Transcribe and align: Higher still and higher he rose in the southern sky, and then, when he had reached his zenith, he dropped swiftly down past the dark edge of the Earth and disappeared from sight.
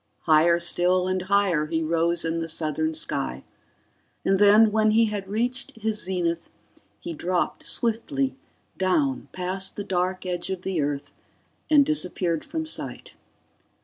Higher 0.21 0.57
still 0.57 1.07
and 1.07 1.21
higher 1.21 1.67
he 1.67 1.83
rose 1.83 2.25
in 2.25 2.39
the 2.39 2.49
southern 2.49 2.95
sky, 2.95 3.43
and 4.25 4.39
then, 4.39 4.71
when 4.71 4.89
he 4.89 5.05
had 5.05 5.27
reached 5.27 5.73
his 5.79 6.01
zenith, 6.01 6.49
he 6.99 7.13
dropped 7.13 7.61
swiftly 7.61 8.35
down 8.79 9.27
past 9.31 9.75
the 9.75 9.83
dark 9.83 10.25
edge 10.25 10.49
of 10.49 10.63
the 10.63 10.81
Earth 10.81 11.13
and 11.69 11.85
disappeared 11.85 12.43
from 12.43 12.65
sight. 12.65 13.13